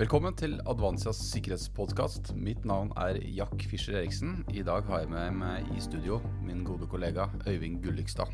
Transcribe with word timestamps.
Velkommen 0.00 0.32
til 0.32 0.54
Advansias 0.64 1.18
sikkerhetspodkast. 1.28 2.30
Mitt 2.32 2.62
navn 2.64 2.88
er 2.96 3.18
Jack 3.36 3.66
Fischer 3.68 3.98
Eriksen. 3.98 4.38
I 4.48 4.62
dag 4.64 4.86
har 4.88 5.02
jeg 5.02 5.10
med 5.12 5.34
meg 5.36 5.66
i 5.76 5.82
studio 5.84 6.16
min 6.40 6.62
gode 6.64 6.86
kollega 6.88 7.26
Øyvind 7.44 7.82
Gullikstad. 7.84 8.32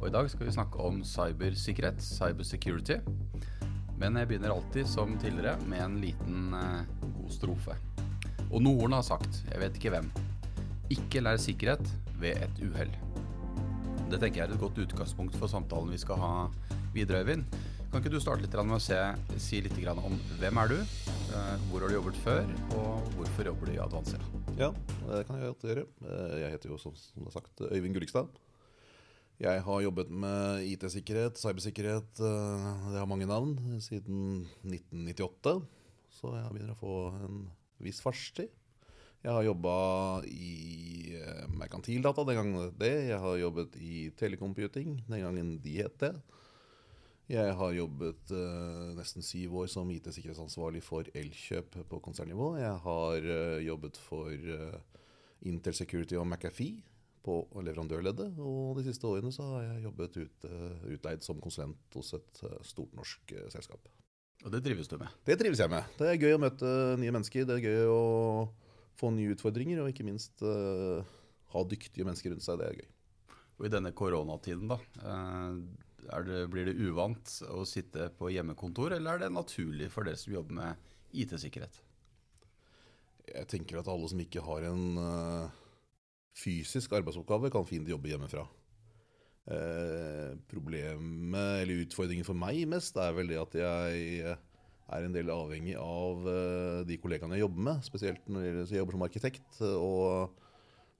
Og 0.00 0.08
I 0.08 0.10
dag 0.10 0.26
skal 0.32 0.48
vi 0.48 0.56
snakke 0.56 0.82
om 0.82 0.98
cybersikkerhet, 1.06 2.02
cybersecurity. 2.02 2.96
Men 3.94 4.18
jeg 4.18 4.32
begynner 4.32 4.56
alltid 4.56 4.90
som 4.90 5.14
tidligere 5.22 5.54
med 5.70 5.84
en 5.84 5.94
liten 6.02 6.56
eh, 6.58 6.90
god 7.04 7.30
strofe. 7.30 7.78
Og 8.50 8.58
noen 8.66 8.98
har 8.98 9.06
sagt, 9.06 9.44
jeg 9.52 9.62
vet 9.62 9.78
ikke 9.78 9.92
hvem, 9.94 10.10
ikke 10.90 11.22
lær 11.22 11.38
sikkerhet 11.38 11.94
ved 12.18 12.42
et 12.42 12.64
uhell. 12.66 12.90
Det 14.10 14.18
tenker 14.18 14.42
jeg 14.42 14.48
er 14.48 14.56
et 14.56 14.66
godt 14.66 14.82
utgangspunkt 14.82 15.38
for 15.38 15.46
samtalen 15.46 15.94
vi 15.94 16.02
skal 16.02 16.18
ha 16.18 16.32
videre, 16.90 17.22
Øyvind. 17.22 17.46
Kan 17.92 18.00
ikke 18.00 18.14
du 18.14 18.22
starte 18.24 18.40
litt 18.40 18.54
med 18.56 18.72
å 18.72 18.80
se, 18.80 18.96
si 19.36 19.58
litt 19.60 19.74
om 19.92 20.14
hvem 20.40 20.58
er 20.62 20.70
du, 20.70 20.78
eh, 20.80 21.64
hvor 21.68 21.82
har 21.84 21.92
du 21.92 21.98
jobbet 21.98 22.16
før, 22.24 22.46
og 22.78 23.10
hvorfor 23.18 23.50
jobber 23.50 23.68
du 23.68 23.72
i 23.74 23.82
Advansia? 23.84 24.16
Ja, 24.56 24.70
det 25.10 25.26
kan 25.28 25.36
jeg 25.36 25.50
godt 25.50 25.66
gjøre. 25.68 25.84
Eh, 26.00 26.38
jeg 26.40 26.54
heter 26.54 26.72
jo 26.72 26.78
som 26.80 26.96
det 26.96 27.34
sagt 27.34 27.60
Øyvind 27.60 27.92
Gullikstad. 27.92 28.32
Jeg 29.44 29.60
har 29.68 29.84
jobbet 29.84 30.08
med 30.08 30.64
IT-sikkerhet, 30.70 31.36
cybersikkerhet, 31.36 32.16
eh, 32.16 32.66
det 32.94 32.96
har 32.96 33.12
mange 33.12 33.28
navn, 33.28 33.58
siden 33.84 34.48
1998. 34.64 35.60
Så 36.16 36.32
jeg 36.32 36.48
begynner 36.48 36.72
å 36.72 36.80
få 36.80 36.96
en 37.28 37.46
viss 37.78 38.00
fartstid. 38.00 38.48
Jeg 39.20 39.36
har 39.36 39.44
jobba 39.44 40.24
i 40.24 41.12
merkantildata 41.60 42.24
den 42.24 42.40
gangen 42.40 42.72
det. 42.72 42.94
Jeg 43.12 43.20
har 43.20 43.36
jobbet 43.36 43.76
i 43.76 44.08
telecomputing 44.16 45.02
den 45.04 45.20
gangen 45.20 45.58
de 45.60 45.82
het 45.82 46.00
det. 46.00 46.16
Jeg 47.32 47.52
har 47.56 47.70
jobbet 47.72 48.32
uh, 48.36 48.90
nesten 48.92 49.24
syv 49.24 49.54
år 49.62 49.68
som 49.72 49.88
IT-sikkerhetsansvarlig 49.88 50.82
for 50.84 51.06
Elkjøp 51.16 51.78
på 51.88 52.00
konsernnivå. 52.04 52.50
Jeg 52.60 52.80
har 52.84 53.28
uh, 53.28 53.60
jobbet 53.64 54.00
for 54.04 54.28
uh, 54.28 54.98
Intel 55.48 55.72
Security 55.72 56.18
og 56.20 56.26
McAfee 56.26 56.82
på 57.24 57.38
leverandørleddet. 57.56 58.36
Og 58.36 58.76
de 58.76 58.84
siste 58.84 59.08
årene 59.08 59.32
så 59.32 59.46
har 59.48 59.64
jeg 59.64 59.84
jobbet 59.86 60.18
ut, 60.18 60.46
utleid 60.92 61.24
som 61.24 61.40
konsulent 61.40 61.96
hos 61.96 62.10
et 62.18 62.40
stort 62.66 62.92
norsk 62.98 63.32
selskap. 63.54 63.86
Og 64.42 64.50
det 64.52 64.60
trives 64.66 64.90
du 64.90 64.96
med? 64.98 65.14
Det 65.24 65.38
trives 65.40 65.62
jeg 65.62 65.70
med. 65.70 65.86
Det 66.00 66.08
er 66.10 66.18
gøy 66.18 66.34
å 66.34 66.40
møte 66.42 66.72
nye 66.98 67.14
mennesker. 67.14 67.46
Det 67.46 67.60
er 67.60 67.68
gøy 67.68 67.92
å 67.94 68.02
få 68.98 69.12
nye 69.14 69.36
utfordringer, 69.36 69.80
og 69.84 69.92
ikke 69.92 70.06
minst 70.08 70.42
ha 70.42 71.64
dyktige 71.70 72.08
mennesker 72.08 72.34
rundt 72.34 72.42
seg. 72.44 72.58
Det 72.58 72.68
er 72.72 72.82
gøy. 72.82 72.90
Og 73.60 73.70
i 73.70 73.72
denne 73.76 73.94
koronatiden, 73.94 74.74
da 74.74 74.80
det, 76.02 76.42
blir 76.50 76.68
det 76.68 76.78
uvant 76.80 77.34
å 77.52 77.62
sitte 77.68 78.08
på 78.18 78.30
hjemmekontor, 78.34 78.96
eller 78.96 79.16
er 79.16 79.24
det 79.24 79.34
naturlig 79.34 79.90
for 79.92 80.08
dere 80.08 80.18
som 80.20 80.34
jobber 80.34 80.58
med 80.58 80.88
IT-sikkerhet? 81.14 81.78
Jeg 83.32 83.48
tenker 83.50 83.78
at 83.78 83.90
alle 83.90 84.08
som 84.10 84.20
ikke 84.20 84.42
har 84.44 84.66
en 84.68 84.98
uh, 84.98 85.52
fysisk 86.36 86.92
arbeidsoppgave, 86.98 87.52
kan 87.54 87.68
fint 87.68 87.88
jobbe 87.88 88.10
hjemmefra. 88.10 88.44
Uh, 89.46 90.34
problemet, 90.50 91.62
eller 91.62 91.84
utfordringen 91.86 92.26
for 92.26 92.38
meg 92.38 92.64
mest, 92.70 92.98
er 92.98 93.14
vel 93.16 93.30
det 93.30 93.40
at 93.40 93.58
jeg 93.58 94.34
er 94.92 95.06
en 95.06 95.14
del 95.14 95.30
avhengig 95.32 95.78
av 95.78 96.26
uh, 96.26 96.82
de 96.88 96.98
kollegaene 97.00 97.38
jeg 97.38 97.46
jobber 97.46 97.68
med. 97.70 97.86
Spesielt 97.86 98.26
når 98.28 98.48
jeg 98.50 98.82
jobber 98.82 98.98
som 98.98 99.06
arkitekt. 99.06 99.62
og 99.70 100.41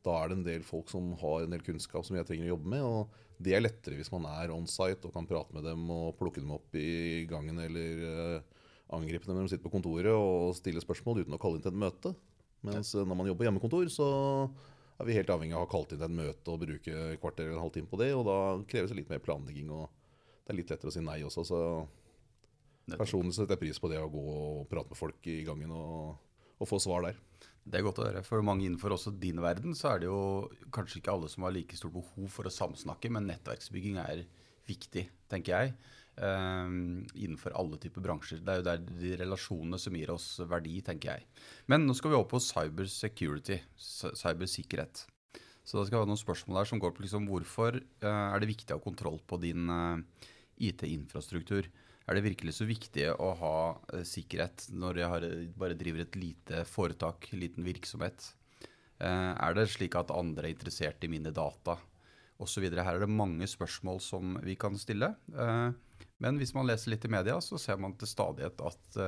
da 0.03 0.17
er 0.19 0.31
det 0.31 0.39
en 0.39 0.47
del 0.47 0.65
folk 0.67 0.91
som 0.91 1.13
har 1.21 1.45
en 1.45 1.55
del 1.55 1.63
kunnskap 1.63 2.07
som 2.07 2.17
jeg 2.19 2.27
trenger 2.27 2.49
å 2.49 2.55
jobbe 2.57 2.73
med. 2.75 2.83
og 2.83 3.39
Det 3.43 3.55
er 3.55 3.63
lettere 3.63 3.99
hvis 3.99 4.11
man 4.15 4.27
er 4.31 4.53
on 4.55 4.67
site 4.71 5.07
og 5.07 5.15
kan 5.15 5.29
prate 5.31 5.55
med 5.55 5.67
dem 5.69 5.87
og 5.95 6.17
plukke 6.19 6.43
dem 6.43 6.53
opp 6.57 6.75
i 6.79 7.23
gangen 7.31 7.61
eller 7.63 8.03
uh, 8.03 8.67
angripe 8.97 9.29
dem 9.29 9.39
når 9.39 9.47
de 9.47 9.55
sitter 9.55 9.67
på 9.69 9.75
kontoret 9.77 10.11
og 10.11 10.57
stille 10.59 10.83
spørsmål 10.83 11.23
uten 11.23 11.39
å 11.39 11.41
kalle 11.43 11.61
inn 11.61 11.65
til 11.65 11.75
et 11.75 11.83
møte. 11.85 12.15
Mens 12.67 12.95
uh, 12.97 13.05
når 13.07 13.19
man 13.19 13.31
jobber 13.31 13.45
på 13.45 13.49
hjemmekontor, 13.49 13.87
så 13.95 14.09
er 14.99 15.09
vi 15.09 15.17
helt 15.17 15.31
avhengig 15.35 15.57
av 15.57 15.65
å 15.65 15.67
ha 15.67 15.73
kalt 15.73 15.95
inn 15.95 16.03
til 16.03 16.09
et 16.11 16.19
møte 16.19 16.53
og 16.53 16.63
bruke 16.63 16.99
et 17.13 17.23
kvarter 17.23 17.47
eller 17.47 17.61
en 17.61 17.67
halvtime 17.69 17.91
på 17.91 18.03
det. 18.03 18.11
Og 18.19 18.27
da 18.27 18.39
kreves 18.71 18.91
det 18.91 18.99
litt 19.01 19.13
mer 19.13 19.23
planlegging, 19.23 19.71
og 19.71 19.87
det 20.43 20.55
er 20.55 20.59
litt 20.59 20.75
lettere 20.75 20.91
å 20.91 20.95
si 20.95 21.03
nei 21.07 21.21
også. 21.27 21.47
Så 21.47 21.63
personlig 22.99 23.37
setter 23.37 23.55
jeg 23.55 23.63
pris 23.69 23.83
på 23.83 23.91
det 23.91 24.03
å 24.03 24.11
gå 24.11 24.27
og 24.35 24.69
prate 24.71 24.91
med 24.91 24.99
folk 24.99 25.31
i 25.31 25.43
gangen 25.47 25.75
og, 25.79 26.19
og 26.63 26.71
få 26.71 26.79
svar 26.83 27.09
der. 27.09 27.19
Det 27.63 27.79
er 27.79 27.85
godt 27.87 28.01
å 28.03 28.07
høre. 28.09 28.25
For 28.27 28.43
mange 28.47 28.67
innenfor 28.67 28.95
også 28.97 29.13
din 29.23 29.39
verden 29.43 29.77
så 29.79 29.93
er 29.93 30.03
det 30.03 30.09
jo 30.09 30.51
kanskje 30.75 30.99
ikke 30.99 31.15
alle 31.15 31.31
som 31.31 31.47
har 31.47 31.55
like 31.55 31.79
stort 31.79 31.95
behov 31.95 32.31
for 32.33 32.49
å 32.49 32.55
samsnakke, 32.55 33.11
men 33.15 33.29
nettverksbygging 33.31 34.01
er 34.03 34.25
viktig, 34.67 35.07
tenker 35.31 35.55
jeg. 35.55 35.75
Um, 36.13 37.07
innenfor 37.17 37.55
alle 37.57 37.79
typer 37.81 38.05
bransjer. 38.05 38.43
Det 38.45 38.53
er 38.53 38.59
jo 38.61 38.67
der 38.67 38.83
de 38.83 39.15
relasjonene 39.23 39.79
som 39.81 39.95
gir 39.97 40.11
oss 40.13 40.27
verdi, 40.51 40.75
tenker 40.85 41.15
jeg. 41.15 41.29
Men 41.71 41.87
nå 41.87 41.97
skal 41.97 42.13
vi 42.13 42.19
over 42.19 42.29
på 42.35 42.43
cyber 42.43 42.91
security, 42.91 43.61
cybersikkerhet. 43.79 45.07
Så 45.63 45.79
da 45.79 45.87
skal 45.87 46.01
vi 46.01 46.03
ha 46.03 46.11
noen 46.11 46.21
spørsmål 46.21 46.61
her 46.61 46.69
som 46.69 46.83
går 46.83 46.93
på 46.97 47.07
liksom, 47.07 47.31
hvorfor 47.31 47.79
uh, 47.79 48.27
er 48.27 48.43
det 48.43 48.51
viktig 48.51 48.75
å 48.75 48.81
ha 48.81 48.85
kontroll 48.85 49.23
på 49.23 49.39
din 49.41 49.71
uh, 49.71 50.27
IT-infrastruktur 50.59 51.71
er 52.07 52.19
det 52.19 52.25
virkelig 52.25 52.57
så 52.57 52.67
viktig 52.67 53.07
å 53.15 53.31
ha 53.39 53.57
eh, 53.93 54.05
sikkerhet 54.07 54.67
når 54.75 55.03
jeg 55.03 55.11
har, 55.13 55.27
bare 55.59 55.79
driver 55.79 56.05
et 56.05 56.19
lite 56.19 56.65
foretak, 56.69 57.31
liten 57.37 57.67
virksomhet? 57.67 58.33
Eh, 58.99 59.33
er 59.33 59.57
det 59.57 59.69
slik 59.71 59.97
at 59.99 60.15
andre 60.15 60.49
er 60.49 60.57
interessert 60.57 61.05
i 61.07 61.11
mine 61.13 61.33
data 61.35 61.77
osv.? 62.43 62.67
Her 62.67 62.97
er 62.97 63.05
det 63.05 63.11
mange 63.11 63.47
spørsmål 63.51 64.03
som 64.03 64.37
vi 64.43 64.57
kan 64.59 64.79
stille. 64.81 65.13
Eh, 65.31 66.09
men 66.23 66.39
hvis 66.39 66.55
man 66.55 66.67
leser 66.67 66.95
litt 66.95 67.07
i 67.07 67.11
media, 67.11 67.39
så 67.43 67.59
ser 67.59 67.79
man 67.83 67.95
til 67.99 68.11
stadighet 68.11 68.61
at 68.63 68.99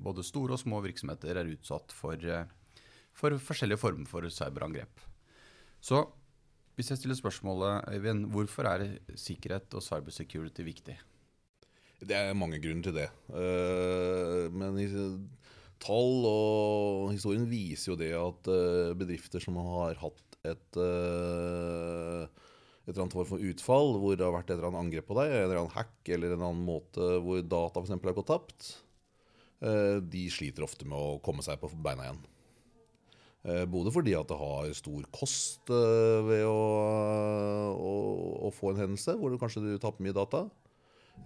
både 0.00 0.24
store 0.24 0.56
og 0.56 0.60
små 0.62 0.78
virksomheter 0.80 1.36
er 1.36 1.50
utsatt 1.52 1.92
for, 1.92 2.16
for 3.12 3.36
forskjellige 3.48 3.80
former 3.80 4.08
for 4.08 4.24
cyberangrep. 4.32 5.02
Så 5.84 6.00
hvis 6.78 6.88
jeg 6.88 7.02
stiller 7.02 7.18
spørsmålet, 7.18 7.90
Øyvind, 7.92 8.30
hvorfor 8.32 8.70
er 8.70 8.86
sikkerhet 9.20 9.74
og 9.76 9.84
cybersecurity 9.84 10.64
viktig? 10.64 10.96
Det 12.02 12.18
er 12.18 12.34
mange 12.34 12.58
grunner 12.62 12.82
til 12.88 12.96
det. 12.96 13.08
Uh, 13.30 14.50
men 14.54 14.78
tall 15.82 16.26
og 16.26 17.12
historien 17.12 17.46
viser 17.50 17.92
jo 17.92 17.98
det 17.98 18.12
at 18.18 18.50
uh, 18.50 18.94
bedrifter 18.98 19.42
som 19.42 19.58
har 19.62 19.98
hatt 20.02 20.38
et 20.42 20.78
uh, 20.78 22.26
et 22.82 22.90
eller 22.90 23.04
annet 23.04 23.14
form 23.14 23.28
for 23.28 23.44
utfall, 23.46 23.92
hvor 24.02 24.16
det 24.18 24.26
har 24.26 24.34
vært 24.34 24.48
et 24.50 24.56
eller 24.56 24.72
annet 24.72 24.82
angrep 24.88 25.06
på 25.06 25.14
deg, 25.14 25.30
en 25.30 25.44
eller 25.44 25.60
annen 25.60 25.76
hack 25.76 26.08
eller 26.10 26.32
en 26.34 26.40
annen 26.48 26.64
måte 26.66 27.12
hvor 27.22 27.44
data 27.46 27.78
f.eks. 27.78 27.92
har 27.94 28.16
gått 28.16 28.30
tapt, 28.32 28.70
de 30.10 30.22
sliter 30.34 30.64
ofte 30.66 30.88
med 30.90 30.98
å 30.98 31.20
komme 31.22 31.44
seg 31.46 31.60
på 31.62 31.70
beina 31.78 32.08
igjen. 32.08 32.18
Både 33.70 33.92
fordi 33.94 34.16
at 34.18 34.26
det 34.32 34.40
har 34.40 34.74
stor 34.74 35.06
kost 35.14 35.70
ved 35.70 36.42
å, 36.42 36.58
å, 37.70 37.94
å 38.48 38.50
få 38.50 38.72
en 38.72 38.82
hendelse 38.82 39.14
hvor 39.20 39.30
du 39.30 39.38
kanskje 39.38 39.62
du 39.62 39.70
taper 39.78 40.02
mye 40.02 40.18
data. 40.18 40.42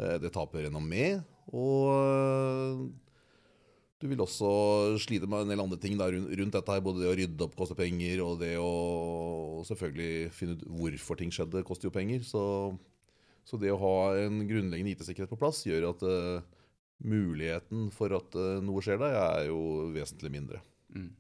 Eh, 0.01 0.17
det 0.23 0.33
taper 0.35 0.67
renommé. 0.67 1.17
Og 1.55 1.91
eh, 1.95 2.81
du 3.97 4.09
vil 4.11 4.21
også 4.21 4.49
slite 5.01 5.29
med 5.31 5.47
en 5.47 5.53
del 5.55 5.63
andre 5.63 5.79
ting 5.81 5.97
rundt 5.99 6.53
dette. 6.53 6.73
her, 6.73 6.85
Både 6.85 7.03
det 7.03 7.11
å 7.11 7.17
rydde 7.17 7.47
opp 7.47 7.57
koster 7.57 7.79
penger, 7.79 8.21
og 8.25 8.43
det 8.43 8.57
å 8.61 9.63
selvfølgelig 9.67 10.33
finne 10.37 10.59
ut 10.59 10.67
hvorfor 10.83 11.21
ting 11.21 11.33
skjedde, 11.33 11.65
koster 11.65 11.89
jo 11.89 11.95
penger. 11.95 12.27
Så, 12.27 12.43
så 13.47 13.61
det 13.61 13.73
å 13.73 13.81
ha 13.81 13.97
en 14.21 14.43
grunnleggende 14.49 14.93
IT-sikkerhet 14.93 15.33
på 15.33 15.41
plass 15.41 15.65
gjør 15.65 15.89
at 15.95 16.05
uh, 16.05 16.45
muligheten 17.09 17.89
for 17.95 18.13
at 18.19 18.37
uh, 18.37 18.59
noe 18.65 18.85
skjer 18.85 19.01
deg, 19.01 19.17
er 19.17 19.49
jo 19.49 19.63
vesentlig 19.97 20.35
mindre. 20.35 20.61
Mm. 20.93 21.15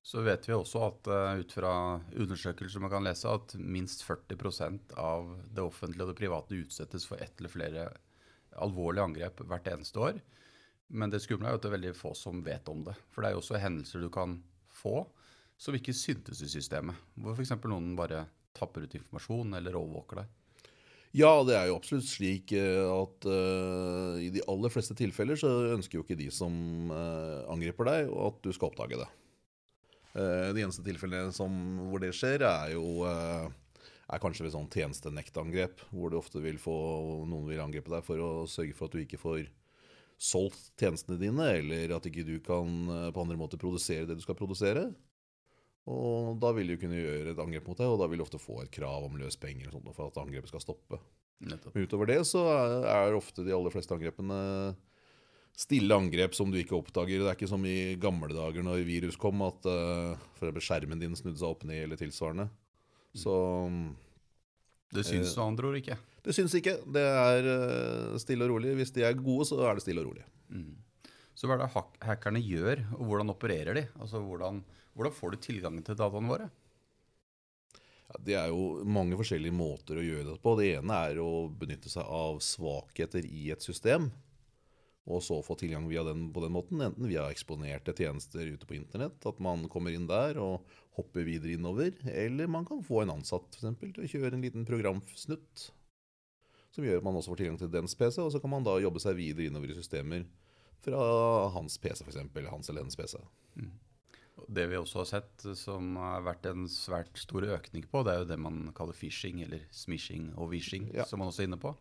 Så 0.00 0.22
vet 0.24 0.46
vi 0.46 0.54
også 0.54 0.84
at 0.86 1.10
uh, 1.10 1.40
ut 1.42 1.52
fra 1.52 1.72
undersøkelser 2.14 2.84
man 2.84 2.94
kan 2.94 3.04
lese, 3.04 3.26
at 3.26 3.56
minst 3.58 4.06
40% 4.06 4.94
av 5.02 5.34
det 5.50 5.66
offentlige 5.66 6.06
og 6.06 6.14
det 6.14 6.20
private 6.22 6.62
utsettes 6.62 7.10
for 7.10 7.18
ett 7.18 7.34
eller 7.42 7.52
flere 7.52 7.88
alvorlige 8.58 9.06
angrep 9.06 9.42
hvert 9.46 9.70
eneste 9.72 10.02
år. 10.02 10.20
Men 10.90 11.12
det 11.12 11.22
skumle 11.22 11.46
er 11.46 11.54
jo 11.54 11.60
at 11.60 11.64
det 11.64 11.70
er 11.70 11.76
veldig 11.76 11.94
få 11.98 12.14
som 12.18 12.42
vet 12.44 12.66
om 12.70 12.82
det. 12.88 12.96
For 13.12 13.22
det 13.22 13.30
er 13.30 13.36
jo 13.36 13.42
også 13.44 13.62
hendelser 13.62 14.02
du 14.02 14.10
kan 14.12 14.40
få 14.74 15.04
som 15.60 15.76
ikke 15.76 15.94
syntes 15.94 16.40
i 16.42 16.50
systemet. 16.50 16.98
Hvor 17.20 17.36
f.eks. 17.36 17.54
noen 17.68 17.92
bare 17.98 18.24
tapper 18.56 18.86
ut 18.86 18.96
informasjon 18.98 19.54
eller 19.58 19.78
overvåker 19.78 20.22
deg. 20.22 20.36
Ja, 21.16 21.30
det 21.42 21.56
er 21.58 21.66
jo 21.66 21.76
absolutt 21.76 22.06
slik 22.06 22.52
eh, 22.54 22.86
at 22.86 23.26
uh, 23.26 24.14
i 24.22 24.28
de 24.30 24.44
aller 24.50 24.70
fleste 24.70 24.94
tilfeller 24.94 25.38
så 25.38 25.48
ønsker 25.74 25.98
jo 25.98 26.04
ikke 26.04 26.18
de 26.18 26.28
som 26.30 26.54
uh, 26.94 27.42
angriper 27.50 27.88
deg, 27.88 28.12
at 28.14 28.38
du 28.44 28.52
skal 28.54 28.70
oppdage 28.70 29.00
det. 29.00 29.08
Uh, 30.14 30.50
de 30.54 30.62
eneste 30.62 30.84
tilfellene 30.86 31.34
som, 31.34 31.50
hvor 31.90 32.02
det 32.02 32.12
skjer, 32.14 32.46
er 32.46 32.76
jo 32.76 33.10
er 34.10 34.22
kanskje 34.22 34.46
ved 34.46 34.54
sånn 34.54 34.70
tjenestenektangrep, 34.72 35.84
hvor 35.94 36.10
du 36.10 36.18
ofte 36.18 36.42
vil 36.42 36.58
få 36.60 36.74
noen 37.30 37.48
vil 37.50 37.62
angripe 37.62 37.92
deg 37.92 38.04
for 38.06 38.22
å 38.22 38.30
sørge 38.50 38.76
for 38.76 38.90
at 38.90 38.96
du 38.96 39.04
ikke 39.04 39.20
får 39.20 39.44
solgt 40.20 40.72
tjenestene 40.80 41.16
dine, 41.20 41.46
eller 41.60 41.94
at 41.96 42.08
ikke 42.08 42.26
du 42.26 42.34
kan 42.44 42.90
eh, 42.92 43.08
på 43.14 43.22
andre 43.22 43.38
måter 43.40 43.60
produsere 43.60 44.08
det 44.08 44.18
du 44.18 44.24
skal 44.24 44.36
produsere. 44.38 44.90
Og 45.90 46.36
da 46.42 46.50
vil 46.54 46.68
de 46.68 46.76
kunne 46.80 46.98
gjøre 46.98 47.32
et 47.32 47.40
angrep 47.40 47.70
mot 47.70 47.78
deg, 47.78 47.88
og 47.88 48.02
da 48.02 48.10
vil 48.10 48.20
du 48.20 48.26
ofte 48.26 48.42
få 48.42 48.60
et 48.64 48.74
krav 48.74 49.06
om 49.06 49.16
løspenger 49.18 49.72
for 49.72 50.06
at 50.10 50.20
angrepet 50.20 50.52
skal 50.52 50.62
stoppe. 50.62 51.00
Nettopp. 51.40 51.72
utover 51.72 52.10
det 52.10 52.18
så 52.28 52.42
er 52.84 53.14
ofte 53.16 53.40
de 53.46 53.54
aller 53.56 53.72
fleste 53.72 53.94
angrepene 53.96 54.36
stille 55.56 55.96
angrep 55.96 56.34
som 56.36 56.50
du 56.52 56.58
ikke 56.60 56.76
oppdager. 56.76 57.22
Det 57.22 57.30
er 57.30 57.38
ikke 57.38 57.50
som 57.50 57.64
i 57.64 57.96
gamle 58.00 58.32
dager 58.34 58.64
når 58.64 58.84
virus 58.84 59.16
kom, 59.20 59.40
at 59.46 59.64
uh, 59.68 60.20
for 60.38 60.60
skjermen 60.60 61.00
din 61.00 61.16
snudde 61.16 61.40
seg 61.40 61.48
opp 61.48 61.64
ned 61.68 61.84
eller 61.84 62.00
tilsvarende. 62.00 62.48
Så 63.16 63.34
Det 64.94 65.04
syns 65.06 65.34
med 65.36 65.44
andre 65.44 65.70
ord 65.70 65.80
ikke. 65.80 65.96
det 66.24 66.34
syns 66.36 66.54
ikke. 66.54 66.76
Det 66.86 67.02
er 67.02 67.48
uh, 67.48 68.18
stille 68.22 68.46
og 68.46 68.54
rolig. 68.54 68.74
Hvis 68.78 68.92
de 68.94 69.02
er 69.06 69.18
gode, 69.18 69.48
så 69.48 69.58
er 69.66 69.74
det 69.78 69.82
stille 69.86 70.02
og 70.04 70.12
rolig. 70.12 70.24
Så 71.34 71.48
hva 71.48 71.56
er 71.56 71.62
det 71.62 71.72
hack 71.74 71.94
hackerne 72.04 72.40
gjør, 72.42 72.82
og 72.98 73.06
hvordan 73.08 73.32
opererer 73.32 73.78
de? 73.78 73.84
Altså 74.02 74.20
hvordan, 74.20 74.62
hvordan 74.94 75.14
får 75.14 75.30
du 75.34 75.36
tilgangen 75.46 75.84
til 75.86 75.96
dataene 75.96 76.28
våre? 76.28 76.48
Ja, 78.10 78.18
det 78.26 78.34
er 78.34 78.48
jo 78.50 78.82
mange 78.84 79.16
forskjellige 79.16 79.54
måter 79.54 80.00
å 80.00 80.04
gjøre 80.04 80.32
det 80.32 80.40
på. 80.42 80.56
Det 80.58 80.72
ene 80.76 80.98
er 81.06 81.20
å 81.22 81.46
benytte 81.48 81.88
seg 81.92 82.02
av 82.04 82.40
svakheter 82.42 83.24
i 83.24 83.50
et 83.54 83.62
system, 83.62 84.10
og 85.10 85.22
så 85.26 85.40
få 85.44 85.56
tilgang 85.58 85.88
via 85.90 86.04
den 86.06 86.28
på 86.34 86.42
den 86.44 86.54
måten. 86.54 86.80
Enten 86.84 87.08
via 87.10 87.26
eksponerte 87.32 87.94
tjenester 87.98 88.46
ute 88.46 88.68
på 88.68 88.76
internett, 88.78 89.18
at 89.26 89.40
man 89.42 89.66
kommer 89.72 89.94
inn 89.96 90.06
der 90.10 90.38
og 90.42 90.62
hopper 90.98 91.26
videre 91.26 91.56
innover. 91.56 91.92
Eller 92.06 92.46
man 92.50 92.64
kan 92.68 92.82
få 92.86 93.02
en 93.02 93.16
ansatt 93.18 93.48
for 93.50 93.60
eksempel, 93.60 93.92
til 93.96 94.06
å 94.06 94.10
kjøre 94.14 94.34
en 94.38 94.44
liten 94.46 94.66
programsnutt. 94.68 95.70
Som 96.70 96.86
gjør 96.86 97.00
at 97.02 97.06
man 97.08 97.16
også 97.18 97.32
får 97.34 97.42
tilgang 97.42 97.58
til 97.58 97.72
dens 97.74 97.96
PC, 97.98 98.20
og 98.22 98.30
så 98.30 98.40
kan 98.42 98.52
man 98.52 98.66
da 98.66 98.76
jobbe 98.78 99.02
seg 99.02 99.16
videre 99.18 99.50
innover 99.50 99.72
i 99.72 99.78
systemer 99.78 100.26
fra 100.80 101.00
hans 101.56 101.74
PC, 101.82 102.04
f.eks. 102.06 102.20
Hans 102.48 102.70
eller 102.70 102.84
hennes 102.86 102.96
PC. 102.96 103.18
Det 104.48 104.64
vi 104.70 104.78
også 104.78 105.02
har 105.02 105.08
sett 105.10 105.42
som 105.58 105.96
har 106.00 106.22
vært 106.24 106.46
en 106.48 106.64
svært 106.70 107.18
stor 107.20 107.44
økning 107.58 107.84
på, 107.90 108.00
det 108.06 108.14
er 108.14 108.22
jo 108.22 108.28
det 108.30 108.38
man 108.40 108.70
kaller 108.76 108.96
phishing, 108.96 109.42
eller 109.44 109.66
smishing 109.74 110.30
og 110.36 110.54
wishing, 110.54 110.88
Ja. 110.94 111.04
som 111.04 111.18
man 111.20 111.28
også 111.28 111.42
er 111.42 111.50
inne 111.50 111.60
på. 111.60 111.74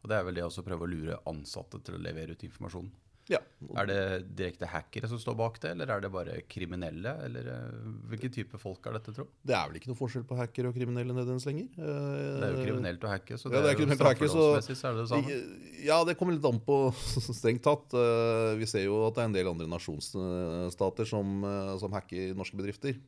Og 0.00 0.08
det 0.10 0.16
er 0.16 0.26
vel 0.26 0.34
det 0.40 0.46
å 0.48 0.64
prøve 0.64 0.86
å 0.86 0.90
lure 0.90 1.20
ansatte 1.28 1.80
til 1.84 1.98
å 1.98 2.02
levere 2.02 2.32
ut 2.36 2.44
informasjon. 2.46 2.90
Ja, 3.30 3.38
Er 3.78 3.86
det 3.86 3.98
direkte 4.34 4.66
hackere 4.66 5.06
som 5.06 5.18
står 5.20 5.36
bak 5.38 5.58
det, 5.62 5.70
eller 5.76 5.90
er 5.92 6.00
det 6.02 6.08
bare 6.10 6.38
kriminelle? 6.50 7.12
Eller 7.26 7.46
eh, 7.52 7.76
hvilken 8.10 8.32
type 8.34 8.58
folk 8.58 8.88
er 8.88 8.96
dette, 8.96 9.12
tro? 9.14 9.26
Det 9.46 9.54
er 9.54 9.68
vel 9.68 9.78
ikke 9.78 9.90
noe 9.92 9.98
forskjell 10.00 10.24
på 10.26 10.38
hackere 10.38 10.72
og 10.72 10.74
kriminelle 10.74 11.14
nødvendigvis 11.14 11.46
lenger. 11.46 11.68
Det 11.76 12.48
er 12.48 12.56
jo 12.56 12.64
kriminelt 12.64 13.06
å 13.06 13.12
hacke, 13.12 13.38
så 13.38 13.52
Ja, 13.52 13.60
det, 13.60 13.60
det 13.60 13.70
er 13.70 13.84
er 13.84 13.84
jo 13.84 13.98
straffelovsmessig 14.00 14.76
så 14.80 14.88
er 14.88 14.96
det 14.98 15.04
det 15.04 15.12
samme. 15.12 15.38
Ja, 15.86 16.00
det 16.08 16.16
kommer 16.18 16.34
litt 16.34 16.48
an 16.50 16.58
på 16.66 16.80
strengt 17.38 17.62
tatt. 17.68 17.94
Eh, 17.94 18.56
Vi 18.58 18.70
ser 18.72 18.88
jo 18.88 18.98
at 19.06 19.14
det 19.14 19.22
er 19.22 19.30
en 19.30 19.38
del 19.38 19.52
andre 19.52 19.70
nasjonsstater 19.76 21.06
som, 21.12 21.38
eh, 21.46 21.76
som 21.84 21.94
hacker 21.94 22.34
norske 22.34 22.58
bedrifter. 22.58 22.98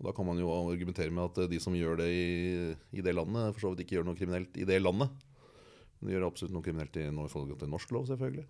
Og 0.00 0.10
Da 0.10 0.16
kan 0.16 0.26
man 0.28 0.42
jo 0.42 0.50
argumentere 0.56 1.12
med 1.14 1.30
at 1.30 1.46
de 1.52 1.60
som 1.62 1.76
gjør 1.76 2.02
det 2.02 2.10
i, 2.10 2.26
i 2.98 3.04
det 3.04 3.14
landet, 3.14 3.54
for 3.54 3.62
så 3.62 3.70
vidt 3.72 3.86
ikke 3.86 4.00
gjør 4.00 4.10
noe 4.10 4.18
kriminelt 4.18 4.58
i 4.58 4.66
det 4.68 4.82
landet. 4.82 5.12
Men 5.98 6.08
de 6.08 6.16
gjør 6.16 6.26
absolutt 6.28 6.54
noe 6.54 6.64
kriminelt 6.64 6.98
i 7.00 7.06
forhold 7.32 7.56
til 7.60 7.72
norsk 7.72 7.94
lov, 7.96 8.08
selvfølgelig. 8.10 8.46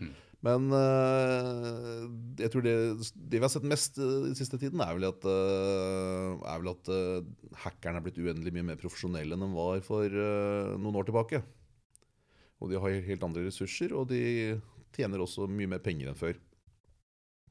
Mm. 0.00 0.10
Men 0.46 0.72
uh, 0.72 2.06
jeg 2.40 2.48
tror 2.52 2.64
det, 2.64 2.74
det 3.12 3.40
vi 3.40 3.44
har 3.44 3.52
sett 3.52 3.66
mest 3.68 3.98
uh, 4.00 4.22
den 4.24 4.36
siste 4.38 4.56
tiden, 4.60 4.80
er 4.80 4.94
vel 4.96 5.08
at, 5.10 5.24
uh, 5.28 6.40
er 6.48 6.62
vel 6.62 6.72
at 6.72 6.92
uh, 6.92 7.50
hackerne 7.64 8.00
er 8.00 8.06
blitt 8.06 8.20
uendelig 8.22 8.54
mye 8.56 8.68
mer 8.70 8.80
profesjonelle 8.80 9.36
enn 9.36 9.44
de 9.44 9.50
var 9.52 9.82
for 9.84 10.06
eh, 10.06 10.76
noen 10.80 11.00
år 11.00 11.08
tilbake. 11.08 11.42
Og 12.60 12.70
de 12.70 12.80
har 12.80 13.02
helt 13.08 13.26
andre 13.26 13.46
ressurser, 13.48 13.92
og 13.96 14.08
de 14.12 14.60
tjener 14.96 15.22
også 15.22 15.48
mye 15.48 15.70
mer 15.70 15.82
penger 15.84 16.10
enn 16.10 16.18
før. 16.18 16.38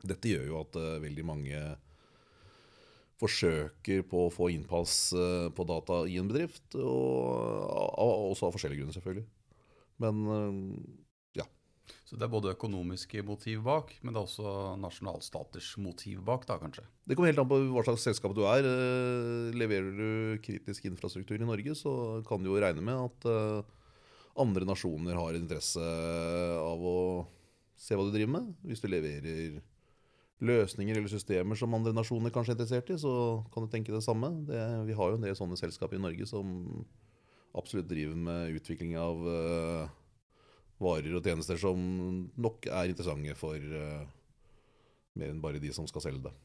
Dette 0.05 0.31
gjør 0.31 0.47
jo 0.47 0.59
at 0.61 0.79
eh, 0.79 0.97
veldig 1.03 1.25
mange 1.27 1.61
forsøker 3.19 4.05
på 4.07 4.25
å 4.25 4.31
få 4.31 4.47
innpass 4.53 5.11
eh, 5.11 5.49
på 5.51 5.65
data 5.67 6.05
i 6.07 6.19
en 6.21 6.29
bedrift, 6.29 6.77
og 6.79 7.78
også 8.29 8.47
av 8.47 8.55
forskjellige 8.55 8.83
grunner, 8.83 8.95
selvfølgelig. 8.95 9.27
Men 9.99 10.23
ja. 11.37 11.45
Så 12.05 12.17
det 12.17 12.25
er 12.25 12.31
både 12.31 12.53
økonomiske 12.53 13.23
motiv 13.25 13.63
bak, 13.65 13.91
men 14.01 14.13
det 14.13 14.21
er 14.21 14.27
også 14.27 14.53
nasjonalstaters 14.81 15.71
motiv 15.81 16.21
bak, 16.25 16.45
da 16.49 16.59
kanskje. 16.61 16.85
Det 17.05 17.17
kommer 17.17 17.31
helt 17.31 17.41
an 17.43 17.49
på 17.49 17.59
hva 17.73 17.83
slags 17.85 18.05
selskap 18.07 18.35
du 18.37 18.43
er. 18.49 18.65
Eh, 18.65 19.57
Leverer 19.57 19.89
du 19.97 20.39
kritisk 20.45 20.87
infrastruktur 20.89 21.37
i 21.37 21.49
Norge, 21.49 21.75
så 21.77 21.93
kan 22.27 22.41
du 22.41 22.51
jo 22.51 22.61
regne 22.61 22.85
med 22.85 23.09
at 23.09 23.29
eh, 23.29 23.75
andre 24.39 24.67
nasjoner 24.69 25.19
har 25.19 25.37
interesse 25.37 25.83
av 25.83 26.85
å 26.85 26.99
se 27.79 27.97
hva 27.97 28.05
du 28.07 28.13
driver 28.15 28.39
med. 28.39 28.53
Hvis 28.67 28.83
du 28.83 28.89
leverer 28.91 29.59
løsninger 30.39 30.95
eller 30.95 31.11
systemer 31.11 31.57
som 31.59 31.73
andre 31.75 31.91
nasjoner 31.95 32.31
kanskje 32.31 32.53
er 32.53 32.57
interessert 32.57 32.91
i, 32.93 32.99
så 33.01 33.13
kan 33.53 33.65
du 33.65 33.71
tenke 33.71 33.93
det 33.93 34.03
samme. 34.05 34.31
Det, 34.47 34.59
vi 34.87 34.95
har 34.95 35.11
jo 35.11 35.19
en 35.19 35.25
del 35.27 35.37
sånne 35.37 35.59
selskap 35.59 35.93
i 35.95 36.01
Norge 36.01 36.27
som 36.29 36.53
absolutt 37.57 37.89
driver 37.89 38.17
med 38.19 38.55
utvikling 38.59 38.95
av 38.99 39.23
uh, 39.25 39.89
varer 40.81 41.15
og 41.17 41.25
tjenester 41.25 41.59
som 41.59 41.81
nok 42.37 42.69
er 42.69 42.91
interessante 42.91 43.35
for 43.39 43.57
uh, 43.57 44.05
mer 45.19 45.33
enn 45.33 45.41
bare 45.43 45.61
de 45.61 45.73
som 45.75 45.87
skal 45.89 46.05
selge 46.05 46.27
det. 46.29 46.35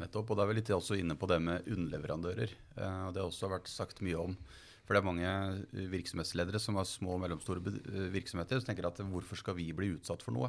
Nettopp, 0.00 0.30
og 0.30 0.38
da 0.38 0.46
er 0.46 0.52
vi 0.52 0.60
litt 0.60 0.72
også 0.72 0.96
inne 0.96 1.16
på 1.18 1.28
det 1.28 1.40
med 1.44 1.66
underleverandører. 1.68 2.54
Uh, 2.78 3.10
det 3.10 3.20
har 3.20 3.26
også 3.26 3.50
vært 3.52 3.70
sagt 3.70 4.02
mye 4.06 4.22
om. 4.30 4.38
For 4.86 4.96
det 4.96 5.02
er 5.02 5.06
mange 5.06 5.86
virksomhetsledere 5.92 6.58
som 6.62 6.78
har 6.80 6.88
små 6.88 7.14
og 7.14 7.20
mellomstore 7.22 7.62
virksomheter 8.10 8.58
som 8.58 8.70
tenker 8.70 8.88
at 8.88 8.98
hvorfor 9.06 9.38
skal 9.38 9.54
vi 9.54 9.68
bli 9.76 9.92
utsatt 9.94 10.24
for 10.24 10.34
noe? 10.34 10.48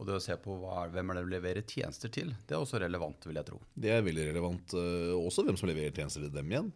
Og 0.00 0.08
det 0.08 0.16
å 0.16 0.22
se 0.24 0.34
på 0.40 0.56
er- 0.72 0.90
hvem 0.90 1.12
er 1.12 1.18
det 1.18 1.22
vi 1.28 1.34
leverer 1.36 1.62
tjenester 1.68 2.10
til, 2.10 2.32
det 2.48 2.56
er 2.56 2.58
også 2.64 2.80
relevant, 2.82 3.22
vil 3.22 3.38
jeg 3.38 3.46
tro. 3.46 3.60
Det 3.78 3.92
er 3.94 4.02
veldig 4.02 4.24
relevant. 4.32 4.74
Også 5.14 5.44
hvem 5.46 5.60
som 5.60 5.70
leverer 5.70 5.94
tjenester 5.94 6.24
til 6.24 6.32
dem 6.34 6.50
igjen. 6.50 6.72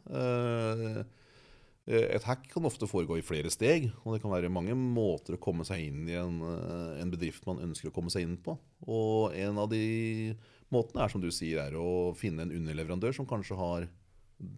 Eh, 1.86 2.08
Et 2.16 2.24
hack 2.26 2.48
kan 2.50 2.66
ofte 2.66 2.88
foregå 2.90 3.18
i 3.18 3.24
flere 3.24 3.50
steg, 3.52 3.90
og 4.04 4.14
det 4.14 4.22
kan 4.22 4.32
være 4.32 4.52
mange 4.52 4.74
måter 4.74 5.36
å 5.36 5.42
komme 5.42 5.66
seg 5.66 5.84
inn 5.86 6.08
i 6.10 6.16
en, 6.18 6.40
eh, 6.42 7.02
en 7.02 7.12
bedrift 7.12 7.46
man 7.46 7.62
ønsker 7.62 7.90
å 7.90 7.94
komme 7.94 8.10
seg 8.10 8.26
inn 8.26 8.36
på. 8.36 8.58
Og 8.86 9.34
en 9.34 9.58
av 9.58 9.70
de 9.70 10.34
måtene 10.72 11.04
er 11.04 11.08
som 11.08 11.20
du 11.22 11.30
sier, 11.30 11.62
er 11.62 11.78
å 11.78 12.14
finne 12.16 12.42
en 12.42 12.50
underleverandør 12.50 13.14
som 13.14 13.26
kanskje 13.26 13.56
har 13.56 13.88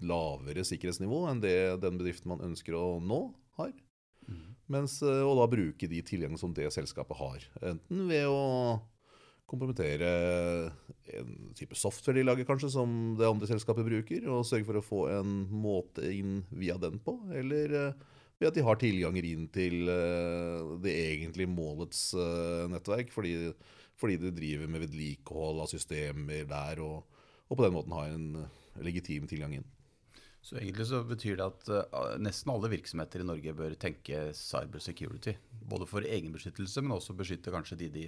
lavere 0.03 0.65
sikkerhetsnivå 0.67 1.29
enn 1.31 1.41
det 1.41 1.81
den 1.81 1.99
bedriften 2.01 2.33
man 2.33 2.41
ønsker 2.41 2.75
å 2.75 2.99
nå, 3.01 3.35
har. 3.59 3.73
Mens, 4.69 5.01
eh, 5.03 5.25
og 5.25 5.39
da 5.39 5.47
bruke 5.49 5.89
de 5.89 6.03
tilgjengene 6.05 6.39
som 6.39 6.53
det 6.53 6.69
selskapet 6.75 7.17
har. 7.17 7.45
Enten 7.63 8.09
ved 8.09 8.27
å 8.29 8.81
kompromittere 9.49 10.11
en 11.19 11.33
type 11.57 11.77
software 11.79 12.19
de 12.19 12.27
lager, 12.27 12.47
kanskje, 12.49 12.71
som 12.75 12.93
det 13.19 13.29
andre 13.29 13.49
selskapet 13.49 13.87
bruker, 13.87 14.29
og 14.29 14.47
sørge 14.47 14.69
for 14.69 14.79
å 14.79 14.85
få 14.85 15.01
en 15.17 15.41
måte 15.49 16.05
inn 16.13 16.43
via 16.53 16.77
den 16.81 17.01
på. 17.05 17.17
Eller 17.37 17.77
eh, 17.79 18.05
ved 18.39 18.51
at 18.51 18.59
de 18.59 18.67
har 18.67 18.81
tilganger 18.81 19.27
inn 19.27 19.49
til 19.55 19.89
eh, 19.89 20.77
det 20.85 20.95
egentlige 21.07 21.51
målets 21.51 22.11
eh, 22.19 22.69
nettverk, 22.73 23.11
fordi, 23.15 23.35
fordi 23.99 24.21
de 24.27 24.37
driver 24.37 24.71
med 24.71 24.85
vedlikehold 24.85 25.65
av 25.65 25.73
systemer 25.73 26.45
der, 26.49 26.85
og, 26.85 27.25
og 27.49 27.57
på 27.59 27.65
den 27.65 27.77
måten 27.79 27.97
har 27.97 28.13
en 28.13 28.31
legitim 28.85 29.27
tilgang 29.31 29.57
inn. 29.59 29.69
Så 30.45 30.61
egentlig 30.61 30.87
så 30.87 31.01
betyr 31.05 31.41
det 31.41 31.47
at 31.49 32.21
nesten 32.23 32.53
alle 32.53 32.71
virksomheter 32.71 33.21
i 33.21 33.27
Norge 33.27 33.53
bør 33.59 33.75
tenke 33.81 34.29
cyber 34.39 34.81
security. 34.81 35.35
Både 35.69 35.89
for 35.91 36.07
egenbeskyttelse, 36.07 36.85
men 36.85 36.95
også 36.95 37.17
beskytte 37.19 37.53
kanskje 37.53 37.81
de 37.83 37.89
de 37.97 38.05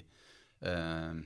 eh, 0.67 1.21